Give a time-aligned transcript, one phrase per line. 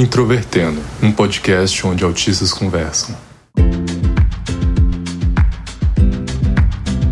[0.00, 3.14] Introvertendo, um podcast onde autistas conversam.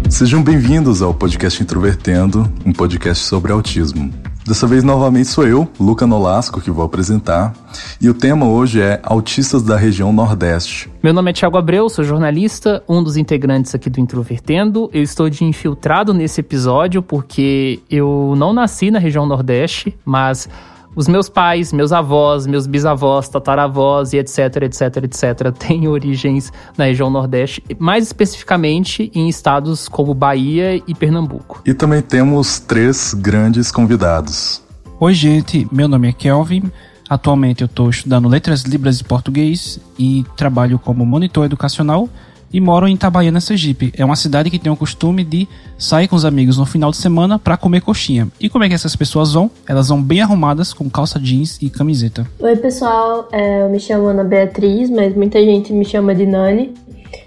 [0.09, 4.11] Sejam bem-vindos ao podcast Introvertendo, um podcast sobre autismo.
[4.47, 7.53] Dessa vez, novamente, sou eu, Luca Nolasco, que vou apresentar.
[8.01, 10.91] E o tema hoje é Autistas da Região Nordeste.
[11.03, 14.89] Meu nome é Thiago Abreu, sou jornalista, um dos integrantes aqui do Introvertendo.
[14.95, 20.49] Eu estou de infiltrado nesse episódio porque eu não nasci na região Nordeste, mas
[20.99, 26.87] os meus pais, meus avós, meus bisavós, tataravós e etc, etc, etc, têm origens na
[26.87, 31.63] região Nordeste, mais especificamente em estados como Bahia e Pernambuco.
[31.65, 34.61] E também temos três grandes convidados.
[34.99, 36.65] Oi, gente, meu nome é Kelvin.
[37.09, 42.09] Atualmente eu estou estudando Letras Libras e Português e trabalho como monitor educacional
[42.53, 43.93] e moro em Itabaiana, Sergipe.
[43.97, 46.97] É uma cidade que tem o costume de sair com os amigos no final de
[46.97, 48.29] semana para comer coxinha.
[48.41, 49.51] E como é que essas pessoas vão?
[49.67, 52.27] Elas vão bem arrumadas com calça jeans e camiseta.
[52.39, 53.29] Oi, pessoal.
[53.33, 56.75] É, eu me chamo Ana Beatriz, mas muita gente me chama de Nani.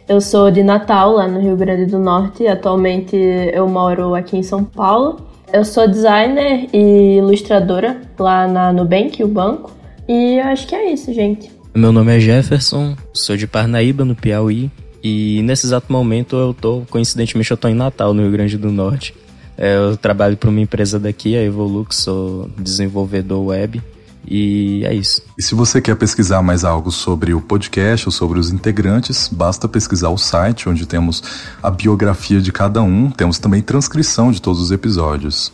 [0.08, 2.48] Eu sou de Natal, lá no Rio Grande do Norte.
[2.48, 5.22] Atualmente eu moro aqui em São Paulo.
[5.54, 9.72] Eu sou designer e ilustradora lá na Nubank, o banco.
[10.08, 11.52] E eu acho que é isso, gente.
[11.74, 14.70] Meu nome é Jefferson, sou de Parnaíba, no Piauí.
[15.04, 18.72] E nesse exato momento eu tô, coincidentemente, eu tô em Natal, no Rio Grande do
[18.72, 19.16] Norte.
[19.58, 23.82] É, eu trabalho para uma empresa daqui, a Evolux, sou desenvolvedor web.
[24.28, 25.22] E é isso.
[25.38, 29.68] E se você quer pesquisar mais algo sobre o podcast ou sobre os integrantes, basta
[29.68, 31.24] pesquisar o site onde temos
[31.62, 35.52] a biografia de cada um, temos também transcrição de todos os episódios.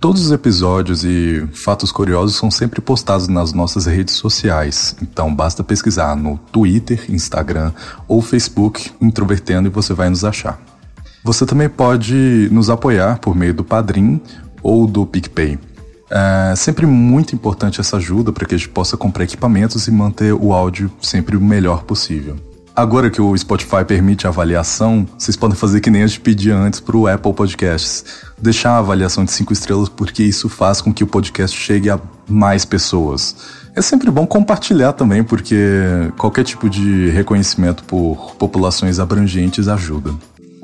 [0.00, 5.62] Todos os episódios e fatos curiosos são sempre postados nas nossas redes sociais, então basta
[5.62, 7.70] pesquisar no Twitter, Instagram
[8.08, 10.58] ou Facebook Introvertendo e você vai nos achar.
[11.22, 14.18] Você também pode nos apoiar por meio do Padrim
[14.62, 15.58] ou do PicPay.
[16.08, 20.32] É sempre muito importante essa ajuda para que a gente possa comprar equipamentos e manter
[20.32, 22.38] o áudio sempre o melhor possível.
[22.80, 26.80] Agora que o Spotify permite avaliação, vocês podem fazer que nem a gente pedia antes
[26.80, 28.02] para o Apple Podcasts.
[28.38, 32.00] Deixar a avaliação de 5 estrelas, porque isso faz com que o podcast chegue a
[32.26, 33.36] mais pessoas.
[33.76, 35.54] É sempre bom compartilhar também, porque
[36.16, 40.14] qualquer tipo de reconhecimento por populações abrangentes ajuda.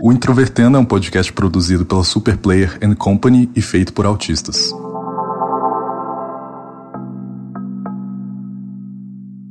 [0.01, 4.73] O Introvertendo é um podcast produzido pela Superplayer and Company e feito por autistas.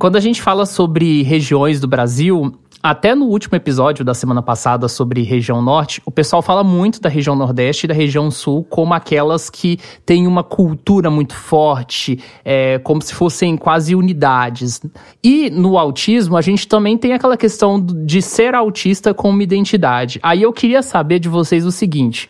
[0.06, 4.88] Quando a gente fala sobre regiões do Brasil, até no último episódio da semana passada
[4.88, 8.94] sobre região norte, o pessoal fala muito da região nordeste e da região sul como
[8.94, 14.80] aquelas que têm uma cultura muito forte, é, como se fossem quase unidades.
[15.24, 20.20] E no autismo, a gente também tem aquela questão de ser autista com uma identidade.
[20.22, 22.30] Aí eu queria saber de vocês o seguinte.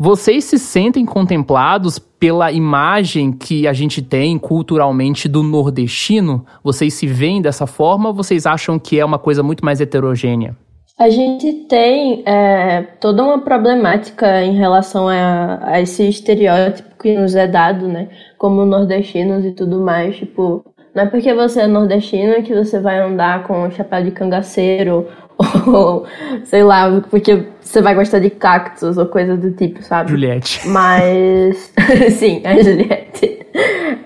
[0.00, 6.46] Vocês se sentem contemplados pela imagem que a gente tem culturalmente do nordestino?
[6.62, 10.56] Vocês se veem dessa forma ou vocês acham que é uma coisa muito mais heterogênea?
[10.96, 17.34] A gente tem é, toda uma problemática em relação a, a, esse estereótipo que nos
[17.34, 18.08] é dado, né?
[18.38, 20.16] Como nordestinos e tudo mais.
[20.16, 25.08] Tipo, não é porque você é nordestino que você vai andar com chapéu de cangaceiro
[25.66, 26.04] ou
[26.44, 30.10] sei lá, porque você vai gostar de cactos ou coisa do tipo, sabe?
[30.10, 30.66] Juliette.
[30.68, 31.72] Mas.
[32.12, 33.46] sim, a Juliette.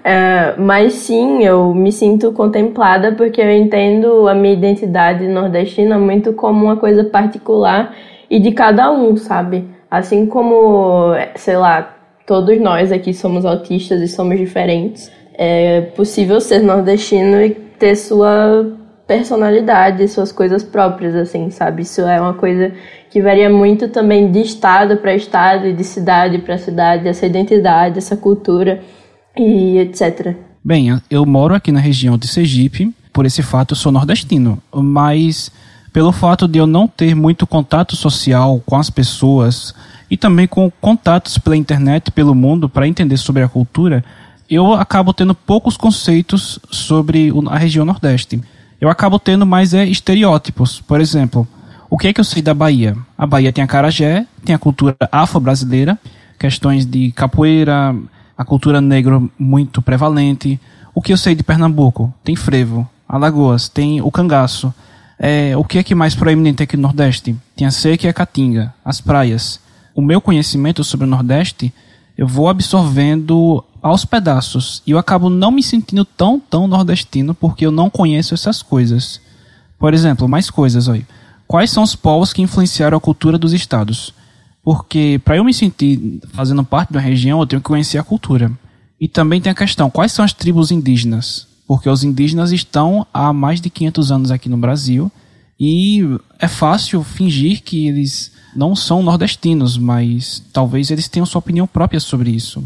[0.03, 6.33] Uh, mas sim, eu me sinto contemplada porque eu entendo a minha identidade nordestina muito
[6.33, 7.95] como uma coisa particular
[8.29, 9.65] e de cada um, sabe?
[9.91, 15.11] Assim como, sei lá, todos nós aqui somos autistas e somos diferentes.
[15.35, 18.67] É possível ser nordestino e ter sua
[19.13, 21.83] personalidade, suas coisas próprias, assim, sabe?
[21.83, 22.73] Isso é uma coisa
[23.11, 27.99] que varia muito também de estado para estado e de cidade para cidade, essa identidade,
[27.99, 28.81] essa cultura
[29.37, 30.35] e etc.
[30.65, 35.53] Bem, eu moro aqui na região de Sergipe, por esse fato eu sou nordestino, mas
[35.93, 39.75] pelo fato de eu não ter muito contato social com as pessoas
[40.11, 44.03] e também com contatos pela internet, pelo mundo, para entender sobre a cultura,
[44.49, 48.41] eu acabo tendo poucos conceitos sobre a região Nordeste
[48.83, 50.81] eu acabo tendo mais é, estereótipos.
[50.81, 51.47] Por exemplo,
[51.89, 52.97] o que é que eu sei da Bahia?
[53.17, 55.97] A Bahia tem a carajé, tem a cultura afro-brasileira,
[56.37, 57.95] questões de capoeira,
[58.37, 60.61] a cultura negra muito prevalente.
[60.93, 62.13] O que eu sei de Pernambuco?
[62.25, 62.85] Tem frevo.
[63.09, 64.75] Alagoas tem o cangaço.
[65.17, 67.37] É, o que é que mais proeminente aqui no Nordeste?
[67.55, 69.61] Tem a seca e a caatinga, as praias.
[69.95, 71.73] O meu conhecimento sobre o Nordeste,
[72.19, 74.83] eu vou absorvendo aos pedaços.
[74.87, 79.21] E eu acabo não me sentindo tão, tão nordestino porque eu não conheço essas coisas.
[79.79, 81.07] Por exemplo, mais coisas, olha.
[81.47, 84.15] Quais são os povos que influenciaram a cultura dos estados?
[84.63, 88.05] Porque para eu me sentir fazendo parte de uma região, eu tenho que conhecer a
[88.05, 88.51] cultura.
[89.01, 91.49] E também tem a questão, quais são as tribos indígenas?
[91.73, 95.11] porque os indígenas estão há mais de 500 anos aqui no Brasil
[95.59, 96.03] e
[96.39, 101.99] é fácil fingir que eles não são nordestinos, mas talvez eles tenham sua opinião própria
[101.99, 102.63] sobre isso.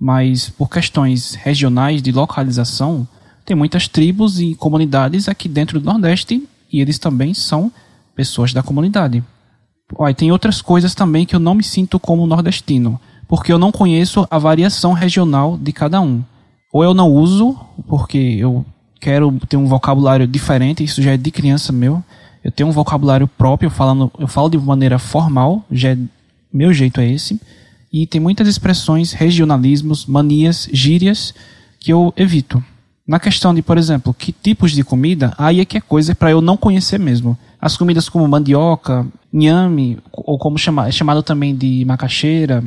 [0.00, 3.06] Mas por questões regionais de localização,
[3.44, 7.70] tem muitas tribos e comunidades aqui dentro do Nordeste e eles também são
[8.14, 9.22] pessoas da comunidade.
[9.94, 12.98] Olha, tem outras coisas também que eu não me sinto como nordestino,
[13.28, 16.22] porque eu não conheço a variação regional de cada um.
[16.72, 17.58] Ou eu não uso,
[17.88, 18.64] porque eu
[19.00, 22.02] quero ter um vocabulário diferente, isso já é de criança meu.
[22.44, 25.98] Eu tenho um vocabulário próprio, falando, eu falo de maneira formal, já é,
[26.52, 27.40] meu jeito é esse.
[27.92, 31.34] E tem muitas expressões, regionalismos, manias, gírias
[31.78, 32.62] que eu evito.
[33.06, 36.30] Na questão de, por exemplo, que tipos de comida, aí é que é coisa para
[36.30, 37.36] eu não conhecer mesmo.
[37.60, 42.62] As comidas como mandioca, nhame, ou como chama, é chamado também de macaxeira,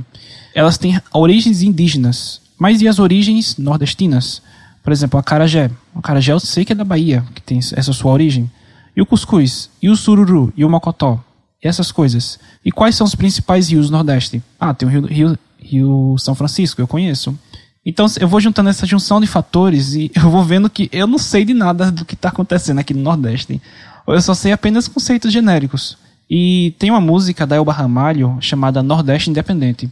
[0.54, 2.42] elas têm origens indígenas.
[2.60, 4.42] Mas e as origens nordestinas?
[4.84, 5.72] Por exemplo, a carajé.
[5.96, 8.52] A carajé eu sei que é da Bahia, que tem essa sua origem.
[8.96, 9.70] E o cuscuz?
[9.82, 10.52] E o sururu?
[10.58, 11.24] E o mocotó?
[11.64, 12.38] E essas coisas.
[12.64, 14.44] E quais são os principais rios do Nordeste?
[14.60, 17.38] Ah, tem o rio, rio, rio São Francisco, eu conheço.
[17.86, 21.18] Então eu vou juntando essa junção de fatores e eu vou vendo que eu não
[21.18, 23.62] sei de nada do que está acontecendo aqui no Nordeste.
[24.06, 25.98] Eu só sei apenas conceitos genéricos.
[26.30, 29.90] E tem uma música da Elba Ramalho chamada Nordeste Independente.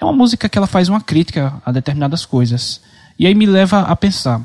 [0.00, 2.80] É uma música que ela faz uma crítica a determinadas coisas.
[3.18, 4.40] E aí me leva a pensar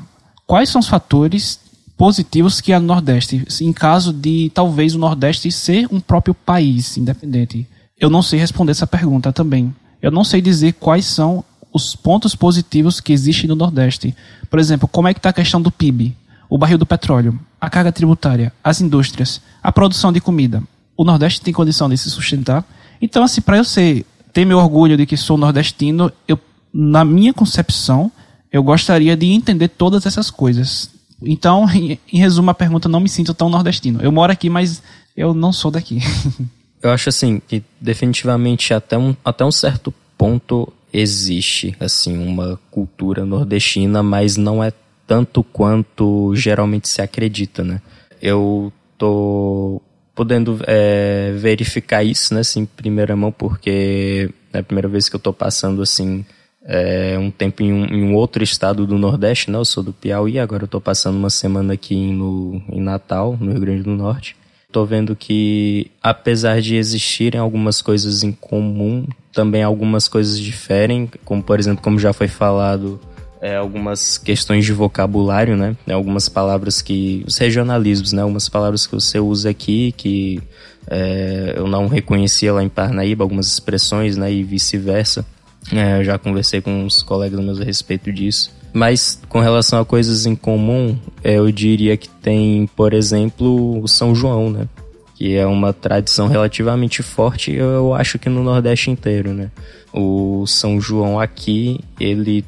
[0.46, 1.60] quais são os fatores
[1.98, 7.66] positivos que no Nordeste, em caso de talvez o Nordeste ser um próprio país independente.
[7.98, 9.74] Eu não sei responder essa pergunta também.
[10.00, 14.14] Eu não sei dizer quais são os pontos positivos que existem no Nordeste.
[14.48, 16.16] Por exemplo, como é que está a questão do PIB,
[16.48, 20.62] o barril do petróleo, a carga tributária, as indústrias, a produção de comida.
[20.96, 22.64] O Nordeste tem condição de se sustentar.
[23.02, 26.38] Então, assim, para eu ser, ter meu orgulho de que sou nordestino, eu,
[26.72, 28.10] na minha concepção,
[28.52, 30.96] eu gostaria de entender todas essas coisas.
[31.22, 34.00] Então, em, resumo, a pergunta, não me sinto tão nordestino.
[34.02, 34.82] Eu moro aqui, mas
[35.16, 35.98] eu não sou daqui.
[36.82, 43.24] eu acho assim que definitivamente até um, até um certo ponto existe assim uma cultura
[43.24, 44.72] nordestina, mas não é
[45.06, 47.80] tanto quanto geralmente se acredita, né?
[48.20, 49.80] Eu tô
[50.14, 55.14] podendo é, verificar isso, né, assim, em primeira mão, porque é a primeira vez que
[55.14, 56.26] eu tô passando assim
[56.70, 59.56] é, um tempo em um, em um, outro estado do Nordeste, né?
[59.56, 63.52] Eu sou do Piauí, agora eu tô passando uma semana aqui no, em Natal, no
[63.52, 64.36] Rio Grande do Norte.
[64.70, 71.42] Tô vendo que, apesar de existirem algumas coisas em comum, também algumas coisas diferem, como
[71.42, 73.00] por exemplo, como já foi falado,
[73.40, 75.74] é, algumas questões de vocabulário, né?
[75.86, 77.24] É, algumas palavras que.
[77.26, 78.20] os regionalismos, né?
[78.20, 80.42] Algumas palavras que você usa aqui que
[80.86, 84.30] é, eu não reconhecia lá em Parnaíba, algumas expressões, né?
[84.30, 85.24] E vice-versa.
[85.72, 88.50] É, eu já conversei com uns colegas meus a respeito disso.
[88.72, 93.88] Mas com relação a coisas em comum, é, eu diria que tem, por exemplo, o
[93.88, 94.68] São João, né?
[95.14, 99.50] Que é uma tradição relativamente forte, eu acho que no Nordeste inteiro, né?
[99.92, 102.44] O São João aqui, ele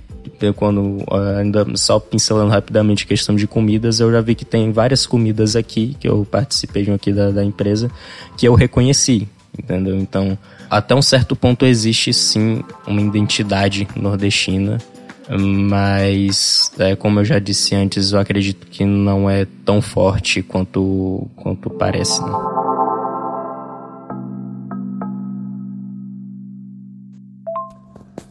[0.57, 1.05] quando
[1.39, 5.55] ainda só pincelando rapidamente a questão de comidas, eu já vi que tem várias comidas
[5.55, 7.91] aqui que eu participei de um aqui da, da empresa
[8.39, 9.99] que eu reconheci, entendeu?
[9.99, 10.39] Então,
[10.71, 14.79] até um certo ponto existe sim uma identidade nordestina,
[15.29, 21.29] mas é, como eu já disse antes, eu acredito que não é tão forte quanto,
[21.35, 22.23] quanto parece.
[22.23, 22.31] Né?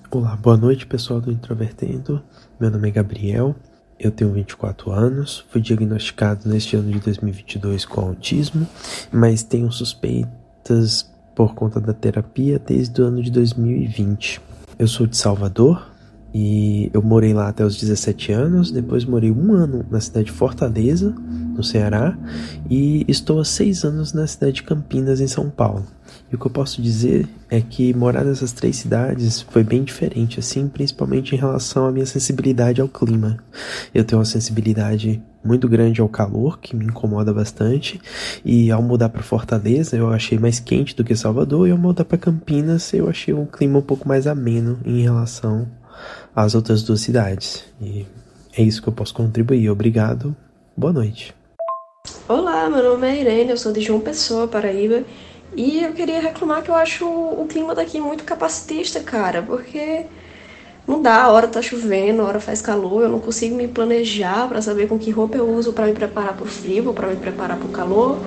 [0.10, 2.24] Olá, boa noite pessoal do Introvertendo.
[2.60, 3.54] Meu nome é Gabriel,
[4.00, 8.66] eu tenho 24 anos, fui diagnosticado neste ano de 2022 com autismo,
[9.12, 11.06] mas tenho suspeitas
[11.40, 14.42] por conta da terapia desde o ano de 2020.
[14.78, 15.90] Eu sou de Salvador
[16.34, 20.32] e eu morei lá até os 17 anos, depois morei um ano na cidade de
[20.34, 21.16] Fortaleza,
[21.56, 22.18] no Ceará,
[22.70, 25.86] e estou há seis anos na cidade de Campinas, em São Paulo.
[26.32, 30.40] E o que eu posso dizer é que morar nessas três cidades foi bem diferente,
[30.40, 33.38] assim, principalmente em relação à minha sensibilidade ao clima.
[33.94, 38.00] Eu tenho uma sensibilidade muito grande ao calor, que me incomoda bastante,
[38.46, 42.06] e ao mudar para Fortaleza eu achei mais quente do que Salvador, e ao mudar
[42.06, 45.68] para Campinas eu achei um clima um pouco mais ameno em relação
[46.36, 47.64] às outras duas cidades.
[47.82, 48.06] E
[48.56, 49.70] é isso que eu posso contribuir.
[49.70, 50.36] Obrigado.
[50.78, 51.34] Boa noite.
[52.28, 55.04] Olá, meu nome é Irene, eu sou de João Pessoa, Paraíba.
[55.56, 60.06] E eu queria reclamar que eu acho o clima daqui muito capacitista, cara, porque
[60.88, 64.48] não dá, a hora tá chovendo, a hora faz calor, eu não consigo me planejar
[64.48, 67.16] para saber com que roupa eu uso para me preparar pro frio ou para me
[67.16, 68.18] preparar pro calor.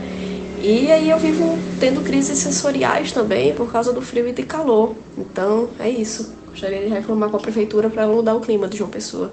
[0.61, 4.95] E aí eu vivo tendo crises sensoriais também por causa do frio e de calor.
[5.19, 6.33] Então, é isso.
[6.51, 9.33] Gostaria de reclamar com a prefeitura para mudar o clima de João Pessoa.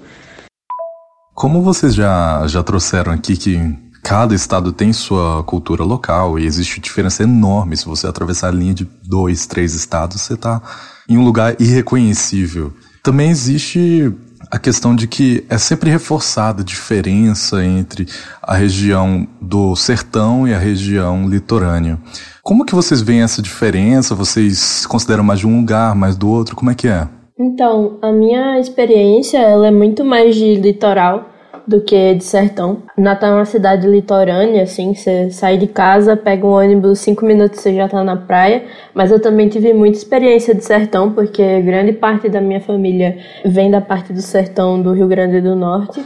[1.36, 6.80] Como vocês já, já trouxeram aqui que cada estado tem sua cultura local e existe
[6.80, 7.78] diferença enorme.
[7.78, 10.62] Se você atravessar a linha de dois, três estados, você está
[11.08, 12.74] em um lugar irreconhecível.
[13.04, 14.14] Também existe
[14.52, 18.08] a questão de que é sempre reforçada a diferença entre
[18.42, 22.00] a região do sertão e a região litorânea.
[22.42, 24.16] Como que vocês veem essa diferença?
[24.16, 26.56] Vocês consideram mais de um lugar, mais do outro?
[26.56, 27.08] Como é que é?
[27.40, 31.30] Então, a minha experiência ela é muito mais de litoral
[31.70, 32.82] do que de sertão.
[32.98, 37.60] Natal é uma cidade litorânea, assim, você sai de casa, pega um ônibus, cinco minutos
[37.60, 38.64] você já tá na praia.
[38.92, 43.70] Mas eu também tive muita experiência de sertão, porque grande parte da minha família vem
[43.70, 46.04] da parte do sertão do Rio Grande do Norte.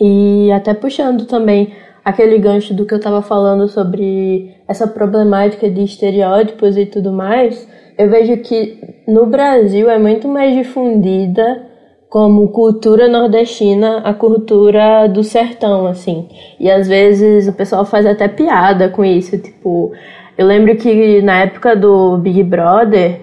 [0.00, 1.72] E até puxando também
[2.04, 7.68] aquele gancho do que eu estava falando sobre essa problemática de estereótipos e tudo mais,
[7.96, 11.69] eu vejo que no Brasil é muito mais difundida
[12.10, 16.28] como cultura nordestina a cultura do sertão, assim.
[16.58, 19.92] E às vezes o pessoal faz até piada com isso, tipo,
[20.36, 23.20] eu lembro que na época do Big Brother,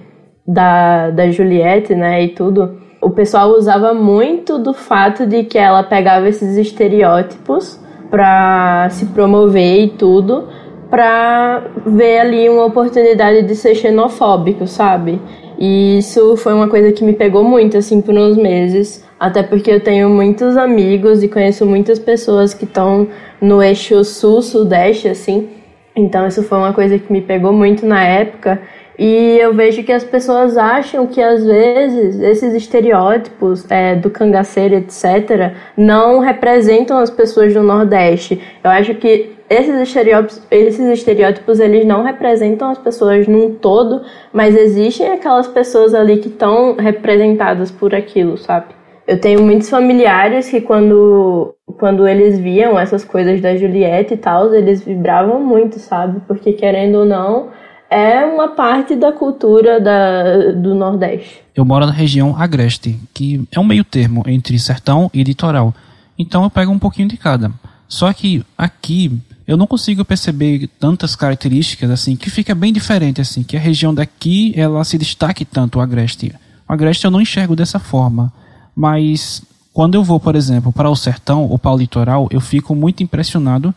[0.48, 5.84] da, da Juliette, né, e tudo, o pessoal usava muito do fato de que ela
[5.84, 7.78] pegava esses estereótipos
[8.10, 10.48] para se promover e tudo,
[10.90, 15.20] para ver ali uma oportunidade de ser xenofóbico, sabe?
[15.58, 19.04] E isso foi uma coisa que me pegou muito, assim, por uns meses.
[19.20, 23.08] Até porque eu tenho muitos amigos e conheço muitas pessoas que estão
[23.42, 25.50] no eixo sul-sudeste, assim.
[25.96, 28.62] Então isso foi uma coisa que me pegou muito na época.
[28.98, 34.76] E eu vejo que as pessoas acham que às vezes esses estereótipos é, do cangaceiro,
[34.76, 38.42] etc., não representam as pessoas do Nordeste.
[38.64, 44.02] Eu acho que esses estereótipos, esses estereótipos eles não representam as pessoas num todo,
[44.34, 48.76] mas existem aquelas pessoas ali que estão representadas por aquilo, sabe?
[49.08, 54.54] Eu tenho muitos familiares que quando, quando eles viam essas coisas da Juliette e tal,
[54.54, 56.20] eles vibravam muito, sabe?
[56.28, 57.48] Porque querendo ou não,
[57.90, 61.42] é uma parte da cultura da, do Nordeste.
[61.56, 65.74] Eu moro na região agreste, que é um meio termo entre sertão e litoral.
[66.18, 67.52] Então eu pego um pouquinho de cada.
[67.88, 69.18] Só que aqui
[69.48, 73.94] eu não consigo perceber tantas características assim que fica bem diferente assim, que a região
[73.94, 76.34] daqui ela se destaque tanto o agreste.
[76.68, 78.32] O agreste eu não enxergo dessa forma,
[78.76, 79.42] mas
[79.72, 83.02] quando eu vou, por exemplo, para o sertão ou para o litoral, eu fico muito
[83.04, 83.74] impressionado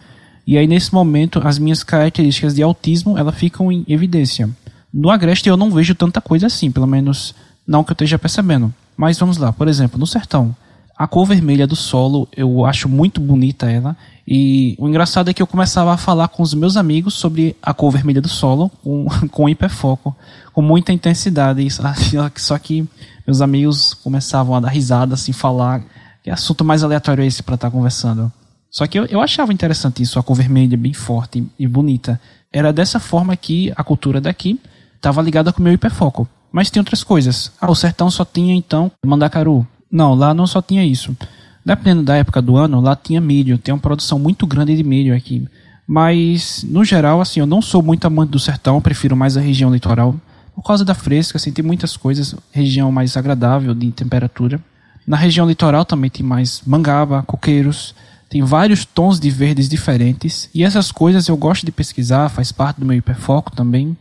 [0.46, 4.48] e aí nesse momento as minhas características de autismo ela ficam em evidência.
[4.92, 7.34] No agreste eu não vejo tanta coisa assim, pelo menos
[7.66, 8.72] não que eu esteja percebendo.
[8.96, 10.54] Mas vamos lá, por exemplo, no sertão,
[10.96, 13.96] a cor vermelha do solo eu acho muito bonita ela
[14.32, 17.74] e o engraçado é que eu começava a falar com os meus amigos sobre a
[17.74, 20.14] cor vermelha do solo, com, com hiperfoco,
[20.52, 21.66] com muita intensidade.
[22.36, 22.88] Só que
[23.26, 25.82] meus amigos começavam a dar risada, assim, falar.
[26.22, 28.30] Que assunto mais aleatório é esse para estar tá conversando?
[28.70, 32.20] Só que eu, eu achava interessante isso, a cor vermelha bem forte e bonita.
[32.52, 34.60] Era dessa forma que a cultura daqui
[34.96, 36.28] estava ligada com o meu hiperfoco.
[36.52, 37.52] Mas tem outras coisas.
[37.60, 39.66] Ah, o sertão só tinha então mandacaru.
[39.90, 41.16] Não, lá não só tinha isso.
[41.64, 45.14] Dependendo da época do ano, lá tinha milho, tem uma produção muito grande de milho
[45.14, 45.46] aqui.
[45.86, 49.72] Mas, no geral, assim, eu não sou muito amante do sertão, prefiro mais a região
[49.72, 50.14] litoral.
[50.54, 54.60] Por causa da fresca, assim, tem muitas coisas, região mais agradável de temperatura.
[55.06, 57.94] Na região litoral também tem mais mangaba, coqueiros,
[58.30, 60.48] tem vários tons de verdes diferentes.
[60.54, 63.96] E essas coisas eu gosto de pesquisar, faz parte do meu hiperfoco também.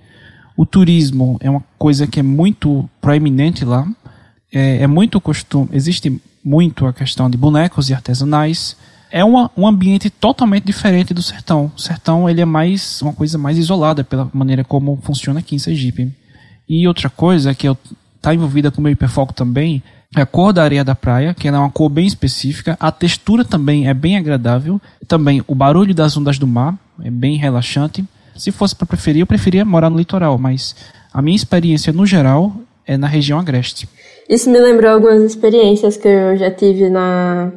[0.55, 3.87] O turismo é uma coisa que é muito proeminente lá.
[4.53, 8.77] É, é muito costume, existe muito a questão de bonecos e artesanais.
[9.11, 11.71] É uma, um ambiente totalmente diferente do sertão.
[11.75, 15.59] O sertão ele é mais uma coisa mais isolada pela maneira como funciona aqui em
[15.59, 16.13] Sergipe.
[16.67, 17.67] E outra coisa que
[18.15, 19.81] está envolvida com o meu hiperfoco também
[20.15, 22.75] a cor da areia da praia, que é uma cor bem específica.
[22.79, 24.81] A textura também é bem agradável.
[25.07, 28.03] Também o barulho das ondas do mar é bem relaxante.
[28.35, 30.75] Se fosse para preferir, eu preferia morar no litoral, mas
[31.13, 32.53] a minha experiência no geral
[32.87, 33.87] é na região agreste.
[34.27, 37.51] Isso me lembrou algumas experiências que eu já tive na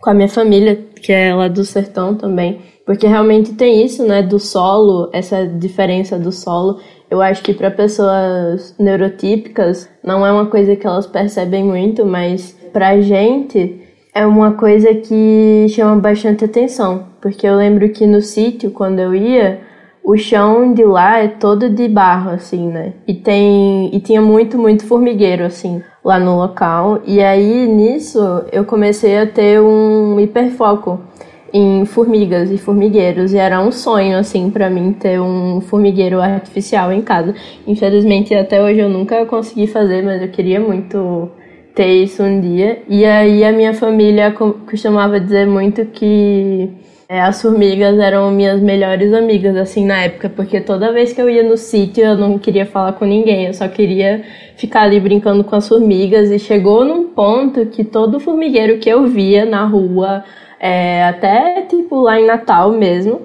[0.00, 4.22] com a minha família, que é lá do sertão também, porque realmente tem isso, né,
[4.22, 6.80] do solo, essa diferença do solo.
[7.10, 12.54] Eu acho que para pessoas neurotípicas não é uma coisa que elas percebem muito, mas
[12.72, 13.80] pra gente
[14.14, 19.14] é uma coisa que chama bastante atenção, porque eu lembro que no sítio quando eu
[19.14, 19.60] ia,
[20.04, 22.94] o chão de lá é todo de barro, assim, né?
[23.06, 27.00] E tem e tinha muito, muito formigueiro, assim, lá no local.
[27.06, 28.18] E aí nisso
[28.50, 31.00] eu comecei a ter um hiperfoco
[31.52, 36.92] em formigas e formigueiros e era um sonho assim para mim ter um formigueiro artificial
[36.92, 37.34] em casa.
[37.66, 41.30] Infelizmente até hoje eu nunca consegui fazer, mas eu queria muito
[41.74, 42.82] ter isso um dia.
[42.88, 46.70] E aí a minha família costumava dizer muito que
[47.10, 51.30] é, as formigas eram minhas melhores amigas, assim, na época, porque toda vez que eu
[51.30, 54.22] ia no sítio eu não queria falar com ninguém, eu só queria
[54.56, 56.30] ficar ali brincando com as formigas.
[56.30, 60.22] E chegou num ponto que todo formigueiro que eu via na rua,
[60.60, 63.22] é, até tipo lá em Natal mesmo,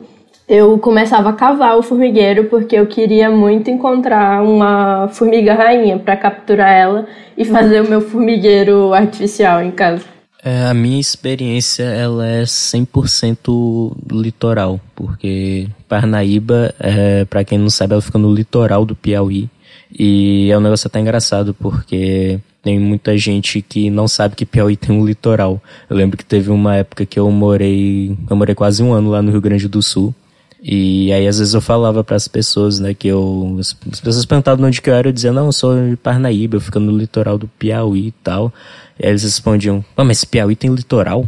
[0.47, 6.17] eu começava a cavar o formigueiro porque eu queria muito encontrar uma formiga rainha para
[6.17, 10.03] capturar ela e fazer o meu formigueiro artificial em casa.
[10.45, 17.93] É, a minha experiência ela é 100% litoral, porque Parnaíba, é, para quem não sabe,
[17.93, 19.49] ela fica no litoral do Piauí.
[19.97, 24.75] E é um negócio até engraçado, porque tem muita gente que não sabe que Piauí
[24.75, 25.61] tem um litoral.
[25.89, 29.21] Eu lembro que teve uma época que eu morei, eu morei quase um ano lá
[29.21, 30.15] no Rio Grande do Sul.
[30.61, 34.65] E aí às vezes eu falava para as pessoas, né, que eu as pessoas perguntavam
[34.65, 37.37] onde que eu era, eu dizia: "Não, eu sou de Parnaíba, eu fico no litoral
[37.37, 38.51] do Piauí e tal".
[38.97, 41.27] E aí eles respondiam: "Pô, mas Piauí tem litoral?"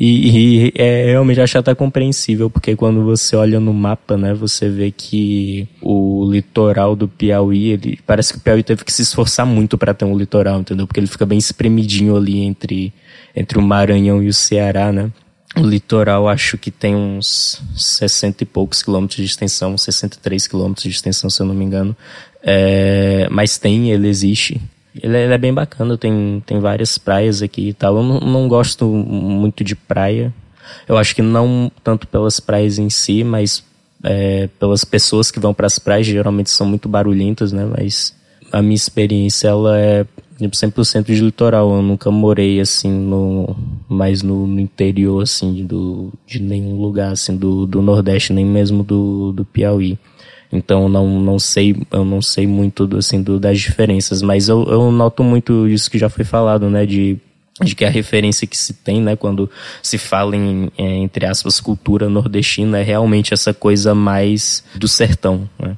[0.00, 4.68] E, e é realmente acho até compreensível, porque quando você olha no mapa, né, você
[4.68, 9.44] vê que o litoral do Piauí, ele parece que o Piauí teve que se esforçar
[9.44, 10.86] muito para ter um litoral, entendeu?
[10.86, 12.92] Porque ele fica bem espremidinho ali entre
[13.34, 15.10] entre o Maranhão e o Ceará, né?
[15.56, 20.90] O litoral acho que tem uns 60 e poucos quilômetros de extensão, 63 quilômetros de
[20.90, 21.96] extensão, se eu não me engano.
[22.40, 24.60] É, mas tem, ele existe.
[25.02, 27.96] Ele, é, ele, é bem bacana, tem, tem várias praias aqui e tal.
[27.96, 30.32] Eu não, não gosto muito de praia.
[30.86, 33.64] Eu acho que não tanto pelas praias em si, mas
[34.02, 37.64] é, pelas pessoas que vão para as praias, geralmente são muito barulhentas, né?
[37.64, 38.14] Mas
[38.52, 40.06] a minha experiência, ela é
[40.40, 41.74] 100% de litoral.
[41.74, 43.56] Eu nunca morei assim no
[43.88, 48.82] mais no, no, interior assim do de nenhum lugar assim do, do Nordeste, nem mesmo
[48.82, 49.98] do, do Piauí.
[50.50, 54.64] Então não não sei, eu não sei muito do, assim do, das diferenças, mas eu,
[54.64, 57.18] eu noto muito isso que já foi falado, né, de
[57.60, 59.50] de que a referência que se tem, né, quando
[59.82, 65.50] se fala em, é, entre aspas, cultura nordestina, é realmente essa coisa mais do sertão,
[65.58, 65.76] né?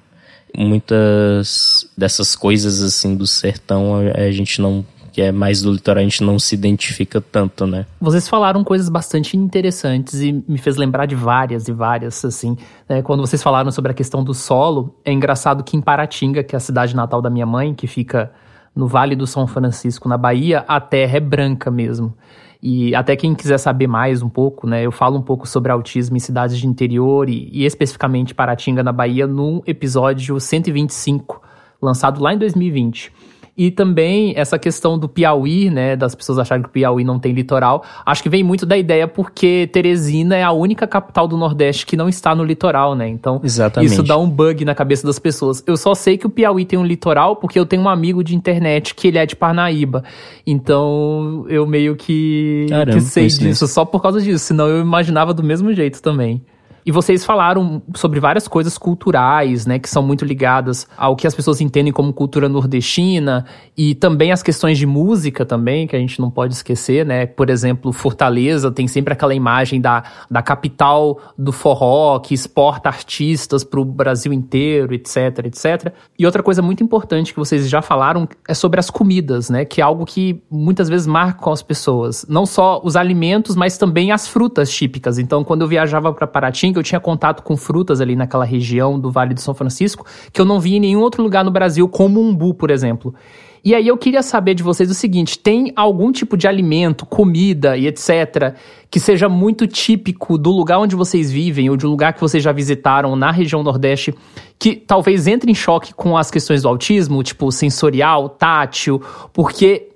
[0.57, 6.05] muitas dessas coisas assim do sertão a, gente não que é mais do litoral, a
[6.05, 7.87] gente não se identifica tanto, né?
[8.01, 12.57] Vocês falaram coisas bastante interessantes e me fez lembrar de várias e várias, assim.
[12.89, 13.03] Né?
[13.03, 16.59] Quando vocês falaram sobre a questão do solo, é engraçado que em Paratinga, que é
[16.59, 18.33] a cidade natal da minha mãe, que fica
[18.75, 22.15] no Vale do São Francisco, na Bahia, a terra é branca mesmo.
[22.63, 26.17] E até quem quiser saber mais um pouco, né, eu falo um pouco sobre autismo
[26.17, 31.41] em cidades de interior e, e especificamente Paratinga, na Bahia, no episódio 125,
[31.81, 33.13] lançado lá em 2020.
[33.61, 37.31] E também essa questão do Piauí, né, das pessoas acharem que o Piauí não tem
[37.31, 41.85] litoral, acho que vem muito da ideia porque Teresina é a única capital do Nordeste
[41.85, 43.07] que não está no litoral, né?
[43.07, 43.93] Então, Exatamente.
[43.93, 45.63] isso dá um bug na cabeça das pessoas.
[45.67, 48.35] Eu só sei que o Piauí tem um litoral porque eu tenho um amigo de
[48.35, 50.05] internet que ele é de Parnaíba.
[50.47, 55.35] Então, eu meio que, Caramba, que sei disso só por causa disso, senão eu imaginava
[55.35, 56.41] do mesmo jeito também.
[56.85, 61.35] E vocês falaram sobre várias coisas culturais, né, que são muito ligadas ao que as
[61.35, 63.45] pessoas entendem como cultura nordestina
[63.77, 67.27] e também as questões de música também, que a gente não pode esquecer, né?
[67.27, 73.63] Por exemplo, Fortaleza tem sempre aquela imagem da, da capital do forró que exporta artistas
[73.65, 75.93] para o Brasil inteiro, etc, etc.
[76.19, 79.81] E outra coisa muito importante que vocês já falaram é sobre as comidas, né, que
[79.81, 84.27] é algo que muitas vezes marcam as pessoas, não só os alimentos, mas também as
[84.27, 85.19] frutas típicas.
[85.19, 89.11] Então, quando eu viajava para Paraty eu tinha contato com frutas ali naquela região do
[89.11, 92.21] Vale do São Francisco, que eu não vi em nenhum outro lugar no Brasil, como
[92.21, 93.15] umbu, por exemplo.
[93.63, 97.77] E aí eu queria saber de vocês o seguinte: tem algum tipo de alimento, comida
[97.77, 98.55] e etc.,
[98.91, 102.43] que seja muito típico do lugar onde vocês vivem ou de um lugar que vocês
[102.43, 104.15] já visitaram na região Nordeste,
[104.59, 109.01] que talvez entre em choque com as questões do autismo, tipo sensorial, tátil,
[109.33, 109.90] porque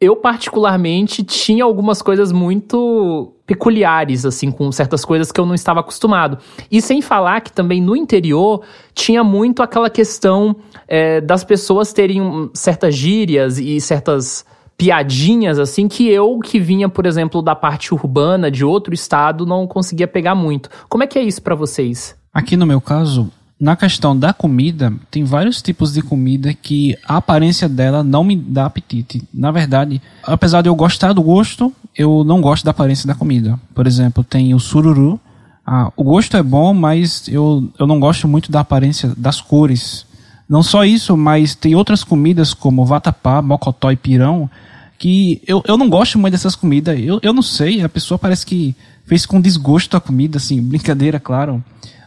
[0.00, 5.80] eu particularmente tinha algumas coisas muito peculiares, assim, com certas coisas que eu não estava
[5.80, 6.38] acostumado.
[6.70, 8.62] E sem falar que também no interior
[8.94, 10.56] tinha muito aquela questão
[10.88, 14.46] é, das pessoas terem certas gírias e certas
[14.78, 19.66] piadinhas, assim, que eu, que vinha, por exemplo, da parte urbana de outro estado, não
[19.66, 20.70] conseguia pegar muito.
[20.88, 22.16] Como é que é isso para vocês?
[22.32, 27.18] Aqui no meu caso, na questão da comida, tem vários tipos de comida que a
[27.18, 29.22] aparência dela não me dá apetite.
[29.34, 33.60] Na verdade, apesar de eu gostar do gosto, eu não gosto da aparência da comida.
[33.74, 35.20] Por exemplo, tem o sururu.
[35.66, 40.06] Ah, o gosto é bom, mas eu, eu não gosto muito da aparência das cores.
[40.48, 44.50] Não só isso, mas tem outras comidas como vatapá, mocotó e pirão,
[44.98, 46.98] que eu, eu não gosto muito dessas comidas.
[46.98, 51.20] Eu, eu não sei, a pessoa parece que fez com desgosto a comida, assim, brincadeira,
[51.20, 51.62] claro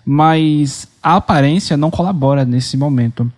[0.05, 3.29] mas a aparência não colabora nesse momento.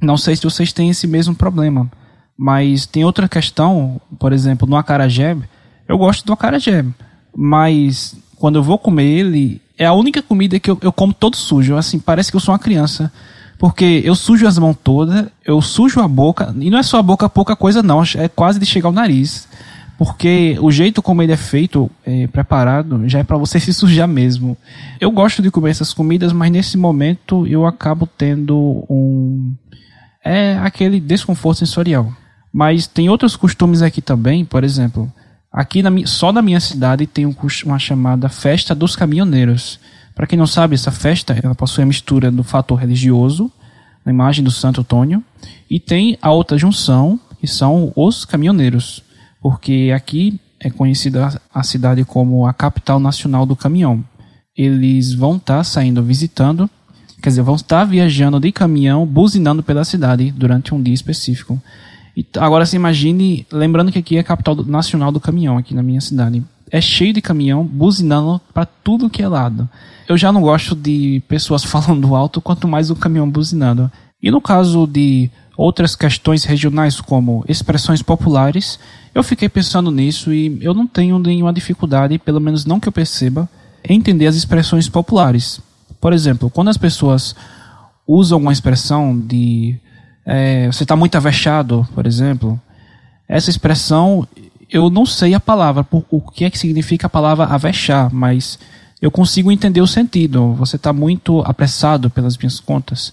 [0.00, 1.90] Não sei se vocês têm esse mesmo problema.
[2.38, 5.36] Mas tem outra questão, por exemplo, no acarajé,
[5.88, 6.84] eu gosto do acarajé,
[7.36, 11.36] mas quando eu vou comer ele, é a única comida que eu, eu como todo
[11.36, 11.76] sujo.
[11.76, 13.12] Assim, parece que eu sou uma criança.
[13.58, 17.02] Porque eu sujo as mãos todas, eu sujo a boca, e não é só a
[17.02, 19.46] boca pouca coisa, não, é quase de chegar ao nariz.
[19.98, 24.08] Porque o jeito como ele é feito, é, preparado, já é para você se sujar
[24.08, 24.56] mesmo.
[25.00, 29.54] Eu gosto de comer essas comidas, mas nesse momento eu acabo tendo um.
[30.24, 32.12] É aquele desconforto sensorial.
[32.52, 35.10] Mas tem outros costumes aqui também, por exemplo,
[35.50, 39.80] aqui na, só na minha cidade tem um, uma chamada Festa dos Caminhoneiros.
[40.14, 43.50] Para quem não sabe, essa festa ela possui a mistura do fator religioso,
[44.04, 45.24] na imagem do Santo Antônio,
[45.70, 49.02] e tem a outra junção, que são os caminhoneiros,
[49.42, 54.04] porque aqui é conhecida a cidade como a capital nacional do caminhão.
[54.56, 56.70] Eles vão estar tá saindo visitando,
[57.20, 61.60] quer dizer, vão estar viajando de caminhão, buzinando pela cidade durante um dia específico.
[62.16, 65.82] E agora se imagine, lembrando que aqui é a capital nacional do caminhão, aqui na
[65.82, 66.44] minha cidade.
[66.70, 69.68] É cheio de caminhão buzinando para tudo que é lado.
[70.08, 73.90] Eu já não gosto de pessoas falando alto, quanto mais o caminhão buzinando.
[74.22, 78.78] E no caso de outras questões regionais, como expressões populares,
[79.14, 82.92] eu fiquei pensando nisso e eu não tenho nenhuma dificuldade, pelo menos não que eu
[82.92, 83.48] perceba,
[83.84, 85.60] em entender as expressões populares.
[86.00, 87.34] Por exemplo, quando as pessoas
[88.06, 89.78] usam uma expressão de
[90.24, 92.60] é, você está muito avexado, por exemplo.
[93.28, 94.26] Essa expressão,
[94.70, 98.58] eu não sei a palavra, o que é que significa a palavra avexar, mas
[99.00, 100.54] eu consigo entender o sentido.
[100.54, 103.12] Você está muito apressado pelas minhas contas.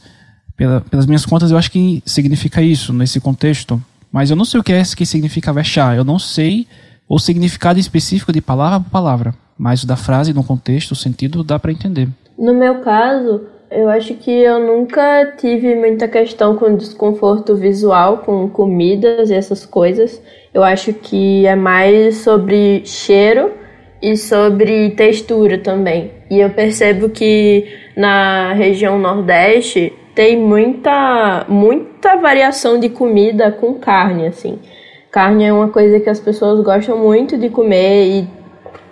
[0.56, 3.82] Pela, pelas minhas contas, eu acho que significa isso nesse contexto.
[4.12, 5.96] Mas eu não sei o que é que significa avexar.
[5.96, 6.68] Eu não sei
[7.08, 9.34] o significado específico de palavra por palavra.
[9.58, 12.08] Mas da frase, no contexto, o sentido, dá para entender.
[12.38, 18.50] No meu caso, eu acho que eu nunca tive muita questão com desconforto visual, com
[18.50, 20.22] comidas e essas coisas.
[20.54, 23.52] Eu acho que é mais sobre cheiro
[24.02, 26.12] e sobre textura também.
[26.32, 34.28] E eu percebo que na região Nordeste tem muita, muita variação de comida com carne,
[34.28, 34.60] assim.
[35.10, 38.28] Carne é uma coisa que as pessoas gostam muito de comer e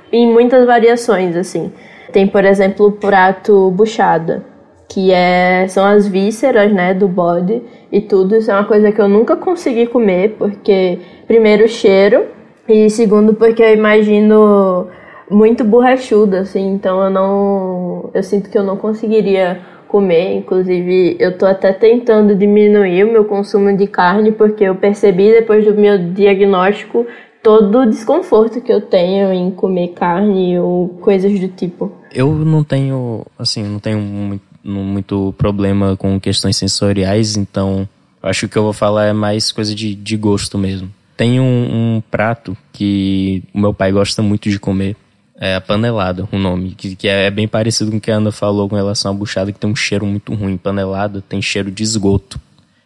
[0.09, 1.73] em muitas variações, assim.
[2.13, 4.41] Tem, por exemplo, o prato buchada
[4.87, 7.61] que é, são as vísceras, né, do bode
[7.91, 8.37] e tudo.
[8.37, 12.27] Isso é uma coisa que eu nunca consegui comer, porque, primeiro, o cheiro,
[12.69, 14.87] e segundo, porque eu imagino
[15.29, 18.09] muito borrachudo, assim, então eu não.
[18.13, 20.35] Eu sinto que eu não conseguiria comer.
[20.35, 25.65] Inclusive, eu tô até tentando diminuir o meu consumo de carne, porque eu percebi depois
[25.65, 27.05] do meu diagnóstico
[27.41, 31.91] todo o desconforto que eu tenho em comer carne ou coisas do tipo.
[32.13, 37.87] Eu não tenho, assim, não tenho muito muito problema com questões sensoriais, então
[38.21, 40.91] acho que eu vou falar é mais coisa de, de gosto mesmo.
[41.15, 41.45] Tem um,
[41.95, 44.95] um prato que o meu pai gosta muito de comer,
[45.39, 48.67] é panelada, o nome, que, que é bem parecido com o que a Ana falou
[48.67, 50.57] com relação à buchada, que tem um cheiro muito ruim.
[50.57, 52.39] Panelada tem cheiro de esgoto.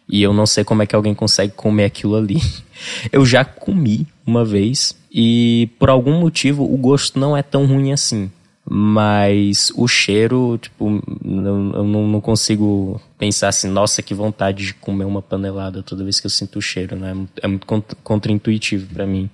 [0.08, 2.36] E eu não sei como é que alguém consegue comer aquilo ali.
[3.10, 7.92] Eu já comi uma vez e por algum motivo o gosto não é tão ruim
[7.92, 8.30] assim.
[8.68, 15.20] Mas o cheiro, tipo, eu, não, consigo pensar assim, nossa, que vontade de comer uma
[15.20, 17.14] panelada toda vez que eu sinto o cheiro, né?
[17.42, 17.66] É muito
[18.04, 19.28] contraintuitivo para mim.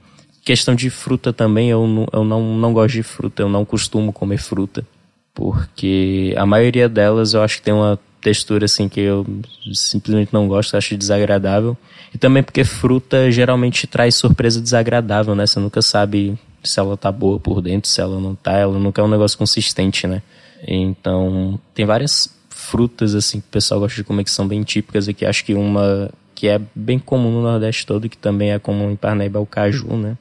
[0.49, 4.15] Questão de fruta também, eu, não, eu não, não gosto de fruta, eu não costumo
[4.15, 4.83] comer fruta.
[5.35, 9.27] Porque a maioria delas eu acho que tem uma textura assim que eu
[9.75, 11.77] simplesmente não gosto, acho desagradável.
[12.15, 15.47] E também porque fruta geralmente traz surpresa desagradável, né?
[15.47, 19.03] Você nunca sabe se ela tá boa por dentro, se ela não tá, ela nunca
[19.03, 20.23] é um negócio consistente, né?
[20.67, 25.11] Então, tem várias frutas assim que o pessoal gosta de comer que são bem típicas
[25.11, 25.27] aqui.
[25.27, 28.97] Acho que uma que é bem comum no Nordeste todo, que também é comum em
[28.97, 30.17] Parnaíba, é o caju, né?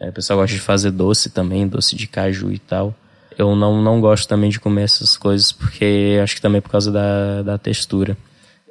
[0.00, 2.94] É, o pessoal gosta de fazer doce também, doce de caju e tal.
[3.36, 6.70] Eu não, não gosto também de comer essas coisas, porque acho que também é por
[6.70, 8.16] causa da, da textura.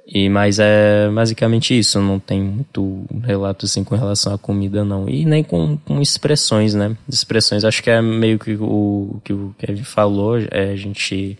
[0.05, 5.09] E, mas é basicamente isso, não tem muito relato assim com relação à comida não.
[5.09, 6.95] E nem com, com expressões, né?
[7.09, 11.37] Expressões, acho que é meio que o que o Kevin falou, é a gente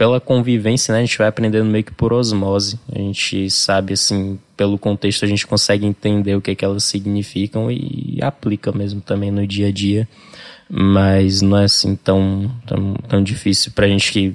[0.00, 2.80] pela convivência, né, a gente vai aprendendo meio que por osmose.
[2.90, 6.84] A gente sabe assim, pelo contexto a gente consegue entender o que é que elas
[6.84, 10.08] significam e aplica mesmo também no dia a dia.
[10.70, 14.34] Mas não é assim tão tão, tão difícil pra gente que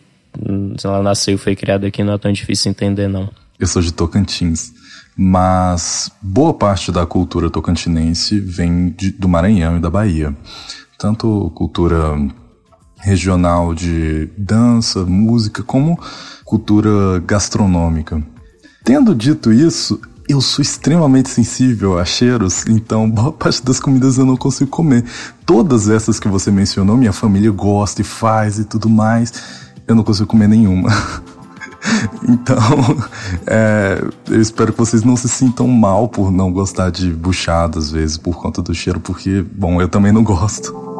[0.77, 3.27] sei lá, nasceu e foi criado aqui, não é tão difícil entender não.
[3.59, 4.71] Eu sou de Tocantins,
[5.17, 10.31] mas boa parte da cultura tocantinense vem de, do Maranhão e da Bahia.
[10.99, 12.15] Tanto cultura
[13.05, 15.99] regional de dança, música, como
[16.43, 18.21] cultura gastronômica.
[18.83, 24.25] Tendo dito isso, eu sou extremamente sensível a cheiros, então boa parte das comidas eu
[24.25, 25.05] não consigo comer.
[25.45, 29.31] Todas essas que você mencionou, minha família gosta e faz e tudo mais,
[29.87, 30.89] eu não consigo comer nenhuma.
[32.27, 32.57] então,
[33.45, 37.91] é, eu espero que vocês não se sintam mal por não gostar de buchada às
[37.91, 40.94] vezes por conta do cheiro, porque, bom, eu também não gosto.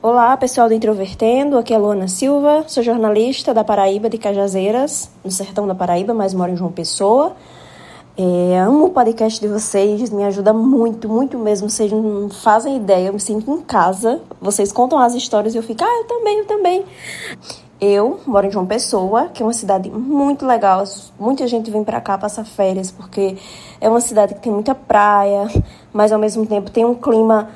[0.00, 5.10] Olá, pessoal do Introvertendo, aqui é a Luana Silva, sou jornalista da Paraíba de Cajazeiras,
[5.24, 7.34] no sertão da Paraíba, mas moro em João Pessoa.
[8.16, 11.68] É, amo o podcast de vocês, me ajuda muito, muito mesmo.
[11.68, 14.20] Vocês não fazem ideia, eu me sinto em casa.
[14.40, 16.84] Vocês contam as histórias e eu fico, ah, eu também, eu também.
[17.80, 20.84] Eu moro em João Pessoa, que é uma cidade muito legal.
[21.18, 23.36] Muita gente vem para cá passar férias, porque
[23.80, 25.48] é uma cidade que tem muita praia,
[25.92, 27.48] mas ao mesmo tempo tem um clima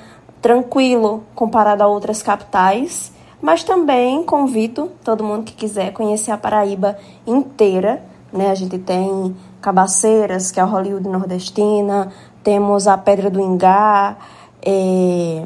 [0.43, 6.99] tranquilo comparado a outras capitais, mas também convido todo mundo que quiser conhecer a Paraíba
[7.25, 8.03] inteira.
[8.33, 8.51] Né?
[8.51, 14.17] A gente tem Cabaceiras, que é a Hollywood nordestina, temos a Pedra do Ingá,
[14.61, 15.45] é...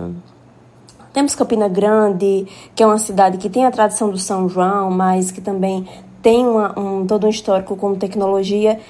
[1.12, 5.30] temos Campina Grande, que é uma cidade que tem a tradição do São João, mas
[5.30, 5.86] que também
[6.22, 8.80] tem uma, um, todo um histórico com tecnologia,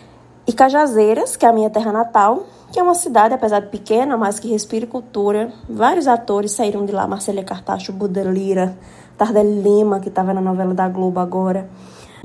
[0.47, 4.17] e Cajazeiras, que é a minha terra natal, que é uma cidade, apesar de pequena,
[4.17, 5.53] mas que respira cultura.
[5.69, 8.77] Vários atores saíram de lá, Marcela Cartacho, Buda Lira,
[9.17, 11.69] Tardelli Lima, que estava na novela da Globo agora.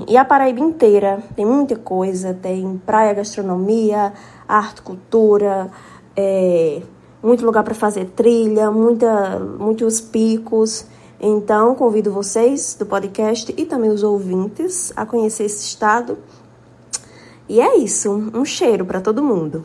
[0.08, 4.12] E a Paraíba inteira tem muita coisa, tem praia, gastronomia,
[4.48, 5.70] arte, cultura,
[6.16, 6.82] é,
[7.22, 10.86] muito lugar para fazer trilha, muita, muitos picos.
[11.20, 16.18] Então, convido vocês do podcast e também os ouvintes a conhecer esse estado.
[17.48, 19.64] E é isso, um cheiro para todo mundo.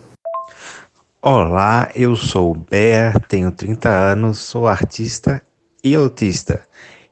[1.30, 5.42] Olá, eu sou Bea, tenho 30 anos, sou artista
[5.84, 6.66] e autista.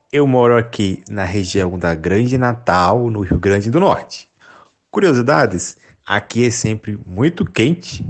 [0.09, 4.29] Eu moro aqui na região da Grande Natal, no Rio Grande do Norte.
[4.89, 5.75] Curiosidades:
[6.07, 8.05] aqui é sempre muito quente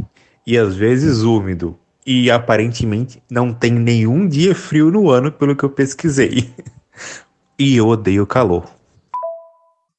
[0.45, 5.63] e às vezes úmido, e aparentemente não tem nenhum dia frio no ano, pelo que
[5.63, 6.53] eu pesquisei.
[7.57, 8.74] e eu odeio calor.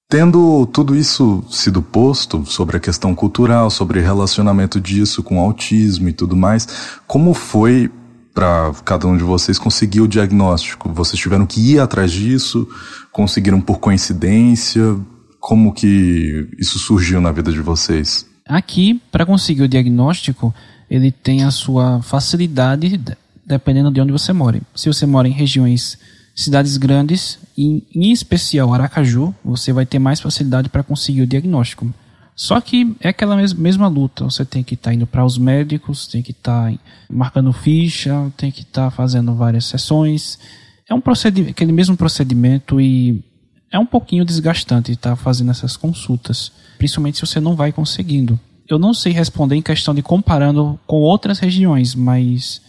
[0.09, 6.13] Tendo tudo isso sido posto sobre a questão cultural, sobre relacionamento disso com autismo e
[6.13, 6.69] tudo mais,
[7.09, 7.91] como foi
[8.33, 10.93] para cada um de vocês conseguir o diagnóstico?
[10.93, 12.69] Vocês tiveram que ir atrás disso?
[13.11, 14.97] Conseguiram por coincidência?
[15.41, 18.27] Como que isso surgiu na vida de vocês?
[18.47, 20.55] Aqui, para conseguir o diagnóstico,
[20.89, 23.01] ele tem a sua facilidade
[23.45, 24.61] dependendo de onde você mora.
[24.73, 25.99] Se você mora em regiões
[26.37, 31.93] cidades grandes, em, em especial Aracaju, você vai ter mais facilidade para conseguir o diagnóstico.
[32.37, 34.25] Só que é aquela mesma luta.
[34.25, 36.79] Você tem que estar tá indo para os médicos, tem que estar tá
[37.11, 40.39] marcando ficha, tem que estar tá fazendo várias sessões.
[40.87, 43.25] É um procedimento, aquele mesmo procedimento e
[43.73, 48.39] é um pouquinho desgastante estar fazendo essas consultas, principalmente se você não vai conseguindo.
[48.69, 52.61] Eu não sei responder em questão de comparando com outras regiões, mas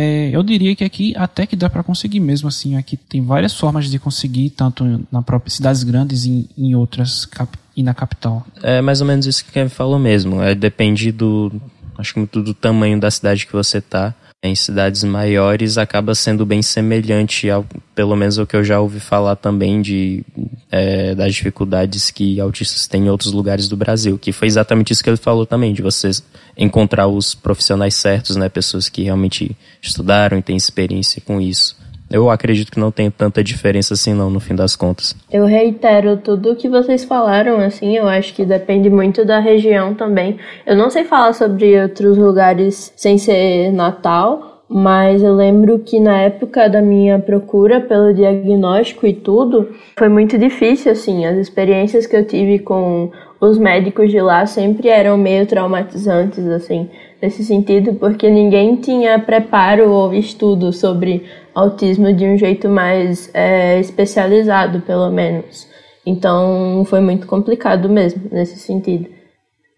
[0.00, 2.74] é, eu diria que aqui até que dá para conseguir mesmo assim.
[2.74, 7.28] Aqui tem várias formas de conseguir, tanto na própria cidades grandes e em outras
[7.76, 8.46] e na capital.
[8.62, 10.40] É mais ou menos isso que o Kevin falou mesmo.
[10.40, 11.52] É, depende do,
[11.98, 16.46] acho que muito do tamanho da cidade que você tá em cidades maiores acaba sendo
[16.46, 20.24] bem semelhante ao, pelo menos o que eu já ouvi falar também de
[20.70, 25.04] é, das dificuldades que autistas têm em outros lugares do Brasil, que foi exatamente isso
[25.04, 26.24] que ele falou também, de vocês
[26.56, 31.76] encontrar os profissionais certos, né, pessoas que realmente estudaram e têm experiência com isso.
[32.10, 35.14] Eu acredito que não tem tanta diferença assim não, no fim das contas.
[35.30, 39.94] Eu reitero tudo o que vocês falaram, assim, eu acho que depende muito da região
[39.94, 40.36] também.
[40.66, 46.20] Eu não sei falar sobre outros lugares sem ser Natal, mas eu lembro que na
[46.20, 49.68] época da minha procura pelo diagnóstico e tudo,
[49.98, 54.88] foi muito difícil, assim, as experiências que eu tive com os médicos de lá sempre
[54.88, 56.88] eram meio traumatizantes, assim,
[57.20, 63.78] nesse sentido, porque ninguém tinha preparo ou estudo sobre autismo de um jeito mais é,
[63.78, 65.68] especializado, pelo menos.
[66.04, 69.08] Então foi muito complicado mesmo nesse sentido.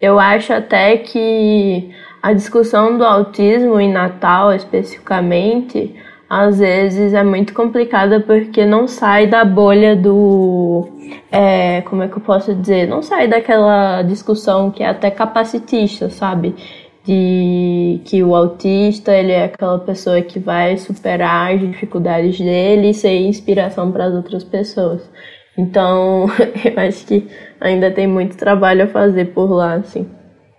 [0.00, 1.90] Eu acho até que
[2.22, 5.94] a discussão do autismo em Natal especificamente
[6.34, 10.88] às vezes é muito complicada porque não sai da bolha do.
[11.30, 12.88] É, como é que eu posso dizer?
[12.88, 16.54] Não sai daquela discussão que é até capacitista, sabe?
[17.04, 22.94] De que o autista ele é aquela pessoa que vai superar as dificuldades dele e
[22.94, 25.10] ser inspiração para as outras pessoas.
[25.56, 26.26] Então,
[26.64, 27.28] eu acho que
[27.60, 30.08] ainda tem muito trabalho a fazer por lá, assim.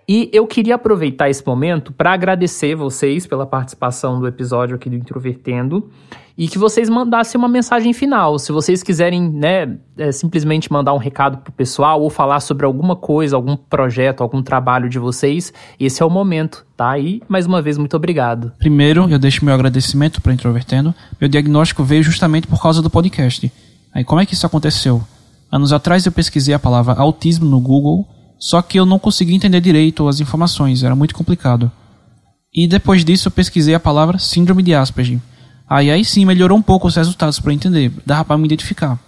[0.06, 4.96] E eu queria aproveitar esse momento para agradecer vocês pela participação do episódio aqui do
[4.96, 5.90] Introvertendo
[6.36, 8.38] e que vocês mandassem uma mensagem final.
[8.38, 12.96] Se vocês quiserem, né, é, simplesmente mandar um recado pro pessoal ou falar sobre alguma
[12.96, 16.98] coisa, algum projeto, algum trabalho de vocês, esse é o momento, tá?
[16.98, 18.52] E mais uma vez muito obrigado.
[18.58, 20.94] Primeiro, eu deixo meu agradecimento para Introvertendo.
[21.20, 23.50] Meu diagnóstico veio justamente por causa do podcast.
[23.92, 25.02] Aí como é que isso aconteceu?
[25.50, 28.06] Anos atrás eu pesquisei a palavra autismo no Google
[28.44, 31.72] só que eu não conseguia entender direito as informações, era muito complicado.
[32.54, 35.18] E depois disso eu pesquisei a palavra síndrome de Asperger.
[35.66, 39.00] Aí aí sim melhorou um pouco os resultados para entender, dava para me identificar.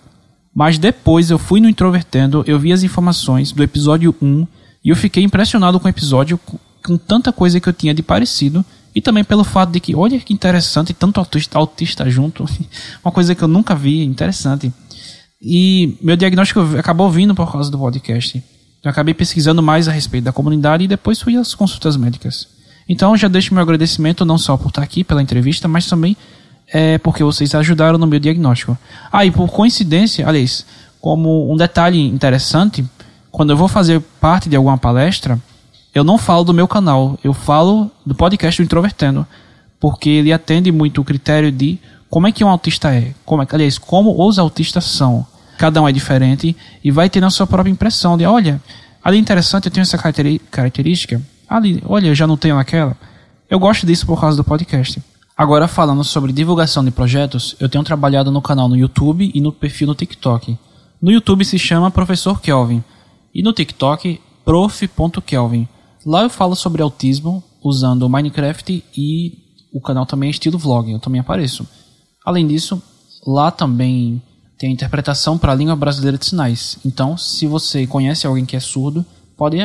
[0.55, 4.46] Mas depois eu fui no Introvertendo, eu vi as informações do episódio 1
[4.83, 6.40] e eu fiquei impressionado com o episódio
[6.83, 10.18] com tanta coisa que eu tinha de parecido e também pelo fato de que, olha
[10.18, 12.46] que interessante, tanto autista, autista junto,
[13.05, 14.72] uma coisa que eu nunca vi, interessante.
[15.42, 18.42] E meu diagnóstico acabou vindo por causa do podcast.
[18.87, 22.46] Eu acabei pesquisando mais a respeito da comunidade e depois fui às consultas médicas.
[22.88, 26.16] Então já deixo meu agradecimento não só por estar aqui pela entrevista, mas também
[26.72, 28.79] é, porque vocês ajudaram no meu diagnóstico.
[29.11, 30.64] Ah, e por coincidência, aliás,
[31.01, 32.88] como um detalhe interessante,
[33.33, 35.37] quando eu vou fazer parte de alguma palestra,
[35.92, 39.27] eu não falo do meu canal, eu falo do podcast do Introvertendo,
[39.81, 41.77] porque ele atende muito o critério de
[42.09, 45.27] como é que um autista é, como é, aliás, como os autistas são
[45.59, 48.61] cada um é diferente e vai ter a sua própria impressão de, olha,
[49.03, 49.99] ali é interessante, eu tenho essa
[50.51, 52.97] característica, ali, olha, eu já não tenho aquela.
[53.49, 55.01] Eu gosto disso por causa do podcast.
[55.37, 59.53] Agora falando sobre divulgação de projetos, eu tenho trabalhado no canal no YouTube e no
[59.53, 60.59] perfil no TikTok.
[61.01, 62.83] No YouTube se chama Professor Kelvin
[63.35, 65.69] e no TikTok prof.kelvin.
[66.07, 69.33] Lá eu falo sobre autismo usando Minecraft e
[69.73, 71.69] o canal também é estilo vlog, eu também apareço.
[72.25, 72.83] Além disso,
[73.27, 74.23] lá também
[74.59, 76.79] tem a interpretação para a língua brasileira de sinais.
[76.85, 79.05] Então, se você conhece alguém que é surdo,
[79.37, 79.59] pode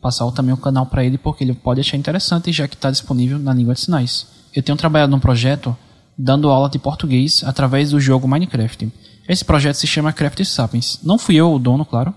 [0.00, 3.38] passar também o canal para ele, porque ele pode achar interessante, já que está disponível
[3.38, 4.26] na língua de sinais.
[4.54, 5.76] Eu tenho trabalhado num projeto
[6.16, 8.92] dando aula de português através do jogo Minecraft.
[9.28, 10.98] Esse projeto se chama Craft Sapiens.
[11.02, 12.12] Não fui eu o dono, claro,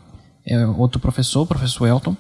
[0.46, 2.16] é outro professor, o professor Elton.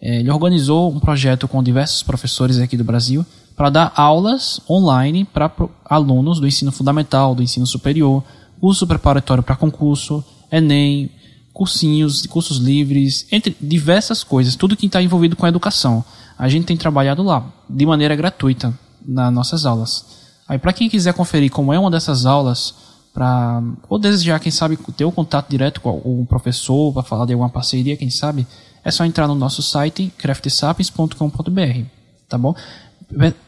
[0.00, 3.24] É, ele organizou um projeto com diversos professores aqui do Brasil
[3.56, 5.50] para dar aulas online para
[5.84, 8.22] alunos do ensino fundamental, do ensino superior,
[8.60, 11.10] curso preparatório para concurso, Enem,
[11.52, 16.04] cursinhos, cursos livres, entre diversas coisas, tudo que está envolvido com a educação.
[16.38, 20.04] A gente tem trabalhado lá, de maneira gratuita, nas nossas aulas.
[20.46, 22.74] Aí, para quem quiser conferir como é uma dessas aulas,
[23.12, 27.24] para ou desejar, quem sabe, ter o um contato direto com o professor, para falar
[27.24, 28.46] de alguma parceria, quem sabe,
[28.84, 31.84] é só entrar no nosso site, craftsapiens.com.br,
[32.28, 32.54] tá bom?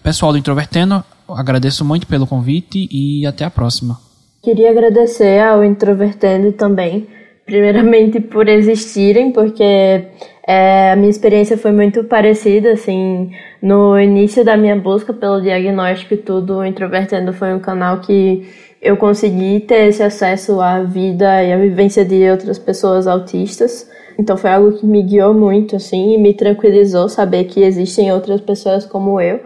[0.02, 4.07] Pessoal do Introvertendo, agradeço muito pelo convite e até a próxima.
[4.40, 7.08] Queria agradecer ao Introvertendo também,
[7.44, 10.06] primeiramente por existirem, porque
[10.46, 16.14] é, a minha experiência foi muito parecida, assim, no início da minha busca pelo diagnóstico
[16.14, 18.48] e tudo, o Introvertendo foi um canal que
[18.80, 23.90] eu consegui ter esse acesso à vida e à vivência de outras pessoas autistas.
[24.16, 28.40] Então foi algo que me guiou muito, assim, e me tranquilizou saber que existem outras
[28.40, 29.40] pessoas como eu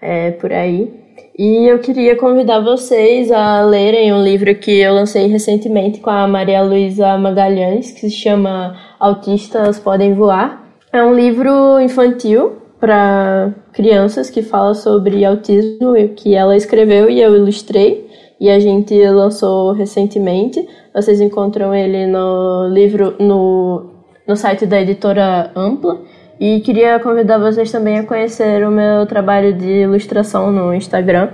[0.00, 1.05] é, por aí.
[1.38, 6.26] E eu queria convidar vocês a lerem um livro que eu lancei recentemente com a
[6.26, 10.64] Maria Luísa Magalhães, que se chama Autistas Podem Voar.
[10.90, 17.36] É um livro infantil para crianças que fala sobre autismo, que ela escreveu e eu
[17.36, 18.08] ilustrei,
[18.40, 20.66] e a gente lançou recentemente.
[20.94, 23.84] Vocês encontram ele no livro no,
[24.26, 26.00] no site da editora Ampla.
[26.38, 31.30] E queria convidar vocês também a conhecer o meu trabalho de ilustração no Instagram.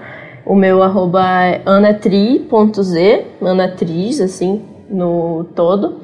[0.46, 6.00] O meu arroba é anatri.z, anatriz, assim, no todo.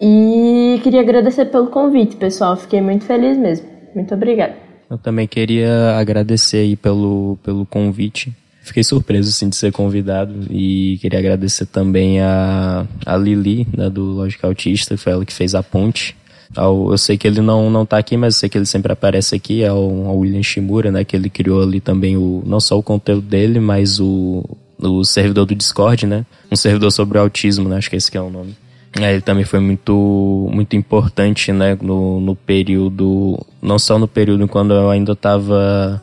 [0.00, 2.56] E queria agradecer pelo convite, pessoal.
[2.56, 3.66] Fiquei muito feliz mesmo.
[3.94, 4.54] Muito obrigada.
[4.90, 8.32] Eu também queria agradecer aí pelo, pelo convite.
[8.62, 14.02] Fiquei surpreso assim, de ser convidado e queria agradecer também a, a Lili, né, do
[14.02, 16.14] Lógica Autista, foi ela que fez a ponte
[16.56, 19.36] eu sei que ele não, não tá aqui, mas eu sei que ele sempre aparece
[19.36, 22.82] aqui, é o, William Shimura, né, que ele criou ali também o, não só o
[22.82, 24.44] conteúdo dele, mas o,
[24.78, 28.20] o servidor do Discord, né, um servidor sobre autismo, né, acho que esse que é
[28.20, 28.56] o nome.
[29.00, 34.48] É, ele também foi muito, muito importante, né, no, no período, não só no período
[34.48, 36.02] quando eu ainda estava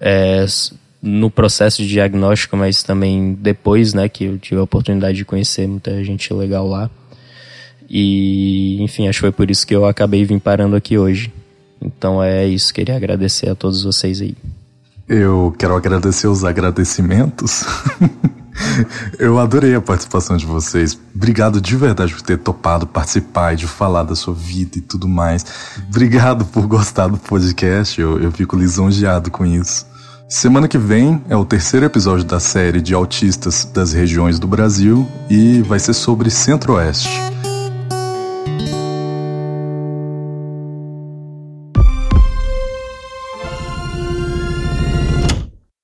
[0.00, 0.46] é,
[1.02, 5.66] no processo de diagnóstico, mas também depois, né, que eu tive a oportunidade de conhecer
[5.66, 6.88] muita gente legal lá.
[7.90, 11.32] E, enfim, acho que foi por isso que eu acabei vim parando aqui hoje.
[11.82, 14.36] Então é isso, queria agradecer a todos vocês aí.
[15.08, 17.64] Eu quero agradecer os agradecimentos.
[19.18, 20.98] Eu adorei a participação de vocês.
[21.14, 25.08] Obrigado de verdade por ter topado participar e de falar da sua vida e tudo
[25.08, 25.44] mais.
[25.88, 28.00] Obrigado por gostar do podcast.
[28.00, 29.86] Eu, eu fico lisonjeado com isso.
[30.28, 35.08] Semana que vem é o terceiro episódio da série de autistas das regiões do Brasil
[35.28, 37.08] e vai ser sobre Centro-Oeste.